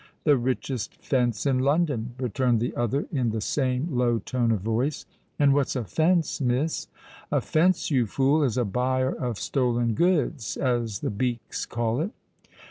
"The 0.23 0.35
richest 0.35 0.95
fence 0.99 1.45
in 1.45 1.59
London," 1.59 2.15
returned 2.17 2.59
the 2.59 2.75
other 2.75 3.05
in 3.11 3.29
the 3.29 3.39
same 3.39 3.87
low 3.91 4.17
tone 4.17 4.51
of 4.51 4.61
voice. 4.61 5.05
"And 5.37 5.53
what's 5.53 5.75
a 5.75 5.83
fence, 5.83 6.41
Miss?" 6.41 6.87
"A 7.31 7.39
fence, 7.39 7.91
you 7.91 8.07
fool, 8.07 8.41
is 8.43 8.57
a 8.57 8.65
buyer 8.65 9.11
of 9.11 9.37
stolen 9.37 9.93
goods, 9.93 10.57
as 10.57 11.01
the 11.01 11.11
beaks 11.11 11.67
call 11.67 12.01
it. 12.01 12.09